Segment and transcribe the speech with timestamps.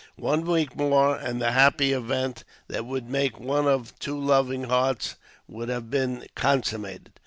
[0.17, 5.13] One week more, and the happy event that would make one of two loving hearts
[5.47, 7.11] would have been consummated.